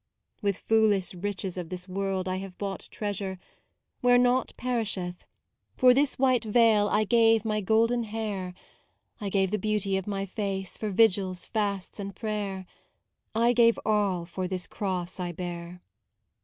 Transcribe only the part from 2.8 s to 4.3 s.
treasure, where IO4 MAUDE